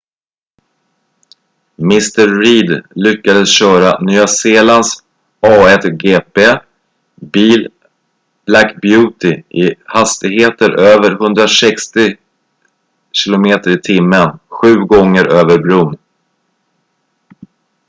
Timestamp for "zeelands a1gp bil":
4.39-7.61